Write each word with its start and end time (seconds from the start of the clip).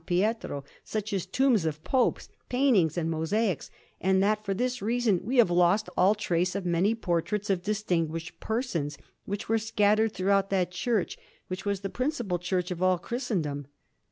Pietro, 0.07 0.63
such 0.83 1.13
as 1.13 1.27
tombs 1.27 1.63
of 1.63 1.83
Popes, 1.83 2.27
paintings, 2.49 2.97
and 2.97 3.07
mosaics, 3.11 3.69
and 3.99 4.23
that 4.23 4.43
for 4.43 4.55
this 4.55 4.81
reason 4.81 5.21
we 5.23 5.37
have 5.37 5.51
lost 5.51 5.89
all 5.95 6.15
trace 6.15 6.55
of 6.55 6.65
many 6.65 6.95
portraits 6.95 7.51
of 7.51 7.61
distinguished 7.61 8.39
persons, 8.39 8.97
which 9.25 9.47
were 9.47 9.59
scattered 9.59 10.11
throughout 10.11 10.49
that 10.49 10.71
church, 10.71 11.19
which 11.49 11.65
was 11.65 11.81
the 11.81 11.87
principal 11.91 12.39
church 12.39 12.71
of 12.71 12.81
all 12.81 12.97
Christendom. 12.97 13.67